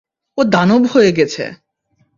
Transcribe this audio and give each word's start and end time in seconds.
ও 0.37 0.41
দানব 0.53 0.83
হয়ে 0.93 1.11
গেছে! 1.11 1.43